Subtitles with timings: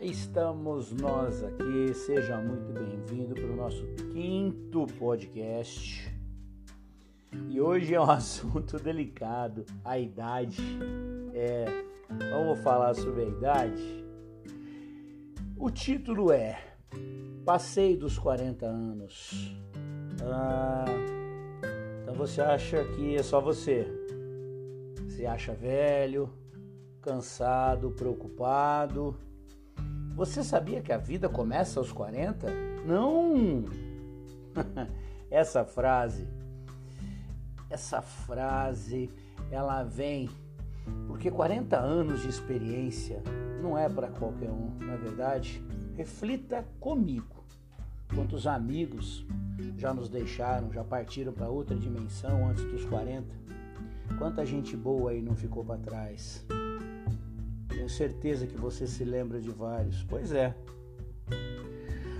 [0.00, 6.08] Estamos nós aqui, seja muito bem-vindo para o nosso quinto podcast.
[7.50, 10.62] E hoje é um assunto delicado, a idade.
[11.34, 11.64] É,
[12.30, 14.04] vamos falar sobre a idade?
[15.56, 16.56] O título é
[17.44, 19.52] Passei dos 40 anos.
[20.22, 20.84] Ah,
[22.02, 23.84] então você acha que é só você?
[25.08, 26.30] Você acha velho,
[27.02, 29.26] cansado, preocupado?
[30.18, 32.48] Você sabia que a vida começa aos 40?
[32.84, 33.64] Não!
[35.30, 36.26] essa frase,
[37.70, 39.08] essa frase,
[39.48, 40.28] ela vem
[41.06, 43.22] porque 40 anos de experiência
[43.62, 45.62] não é para qualquer um, não é verdade?
[45.94, 47.44] Reflita comigo.
[48.12, 49.24] Quantos amigos
[49.76, 53.24] já nos deixaram, já partiram para outra dimensão antes dos 40?
[54.18, 56.44] Quanta gente boa aí não ficou para trás?
[57.78, 60.02] Tenho certeza que você se lembra de vários.
[60.02, 60.52] Pois é.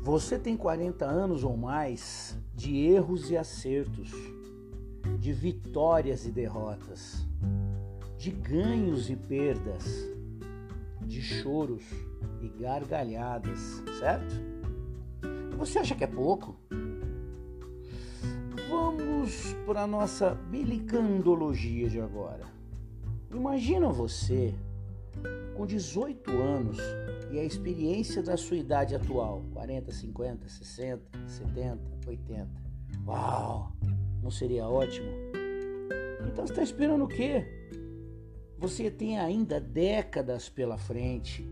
[0.00, 4.10] Você tem 40 anos ou mais de erros e acertos,
[5.18, 7.28] de vitórias e derrotas,
[8.16, 9.84] de ganhos e perdas,
[11.02, 11.84] de choros
[12.40, 14.34] e gargalhadas, certo?
[15.58, 16.56] Você acha que é pouco?
[18.70, 22.46] Vamos para a nossa bilicandologia de agora.
[23.30, 24.54] Imagina você
[25.56, 26.78] com 18 anos
[27.30, 32.48] e a experiência da sua idade atual, 40, 50, 60, 70, 80.
[33.06, 33.72] Uau!
[34.22, 35.08] Não seria ótimo?
[36.26, 37.44] Então você está esperando o quê?
[38.58, 41.48] Você tem ainda décadas pela frente.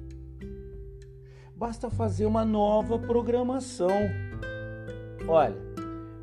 [1.57, 3.91] Basta fazer uma nova programação.
[5.27, 5.57] Olha,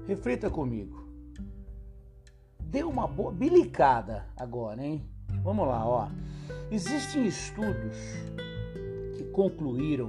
[0.07, 1.07] reflita comigo.
[2.59, 5.05] Dê uma boa bilicada agora, hein?
[5.43, 6.09] Vamos lá, ó.
[6.69, 7.95] Existem estudos
[9.15, 10.07] que concluíram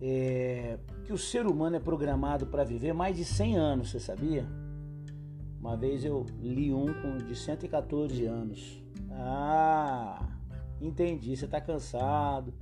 [0.00, 4.46] é, que o ser humano é programado para viver mais de 100 anos, você sabia?
[5.58, 8.82] Uma vez eu li um com de 114 anos.
[9.10, 10.28] Ah,
[10.80, 11.36] entendi.
[11.36, 12.52] Você está cansado,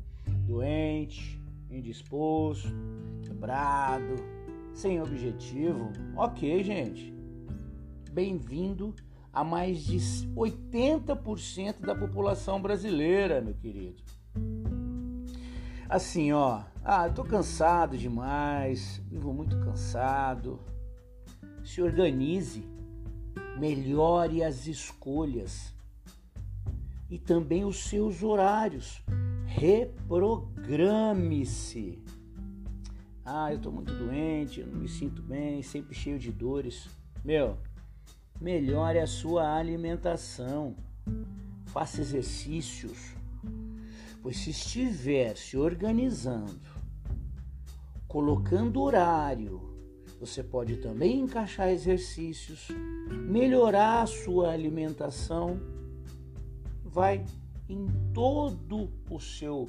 [0.46, 2.68] doente, indisposto,
[3.22, 4.14] quebrado,
[4.72, 5.90] sem objetivo.
[6.16, 7.12] Ok, gente.
[8.12, 8.94] Bem-vindo
[9.36, 9.98] a mais de
[10.34, 14.02] 80% da população brasileira, meu querido.
[15.90, 20.58] Assim, ó, ah, eu tô cansado demais, vivo muito cansado.
[21.62, 22.64] Se organize,
[23.58, 25.74] melhore as escolhas
[27.10, 29.04] e também os seus horários.
[29.44, 32.02] Reprograme-se.
[33.22, 36.88] Ah, eu tô muito doente, eu não me sinto bem, sempre cheio de dores.
[37.22, 37.58] Meu,
[38.40, 40.76] Melhore a sua alimentação.
[41.66, 43.14] Faça exercícios.
[44.22, 46.60] Pois se estiver se organizando,
[48.08, 49.60] colocando horário,
[50.18, 52.68] você pode também encaixar exercícios,
[53.08, 55.60] melhorar a sua alimentação,
[56.84, 57.24] vai
[57.68, 59.68] em todo o seu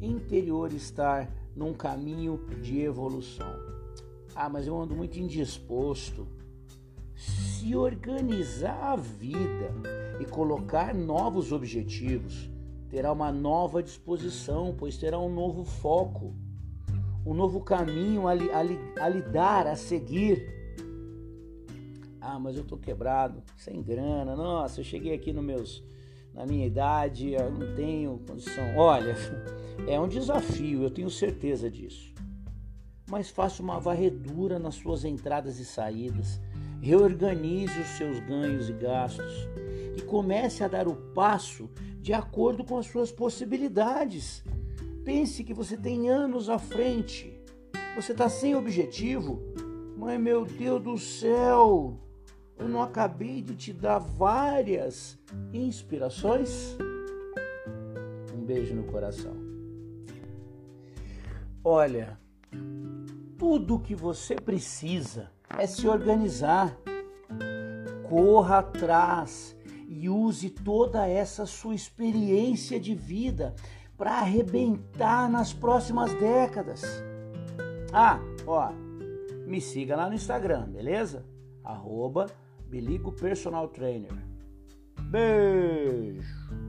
[0.00, 3.52] interior estar num caminho de evolução.
[4.34, 6.26] Ah, mas eu ando muito indisposto
[7.68, 9.74] se organizar a vida
[10.18, 12.48] e colocar novos objetivos,
[12.88, 16.34] terá uma nova disposição, pois terá um novo foco,
[17.26, 20.48] um novo caminho a, a, a lidar, a seguir.
[22.18, 24.34] Ah, mas eu tô quebrado, sem grana.
[24.34, 25.84] Nossa, eu cheguei aqui no meus,
[26.32, 28.78] na minha idade, eu não tenho condição.
[28.78, 29.14] Olha,
[29.86, 32.14] é um desafio, eu tenho certeza disso.
[33.10, 36.40] Mas faça uma varredura nas suas entradas e saídas
[36.80, 39.48] reorganize os seus ganhos e gastos
[39.96, 41.68] e comece a dar o passo
[42.00, 44.42] de acordo com as suas possibilidades.
[45.04, 47.38] Pense que você tem anos à frente.
[47.96, 49.42] Você está sem objetivo?
[49.96, 51.98] Mas, meu Deus do céu,
[52.56, 55.18] eu não acabei de te dar várias
[55.52, 56.76] inspirações?
[58.36, 59.34] Um beijo no coração.
[61.64, 62.18] Olha,
[63.36, 66.76] tudo que você precisa é se organizar.
[68.08, 69.56] Corra atrás
[69.86, 73.54] e use toda essa sua experiência de vida
[73.96, 76.82] para arrebentar nas próximas décadas.
[77.92, 78.70] Ah, ó,
[79.46, 81.24] me siga lá no Instagram, beleza?
[81.64, 82.26] Arroba
[83.18, 84.12] Personal Trainer.
[85.10, 86.67] Beijo!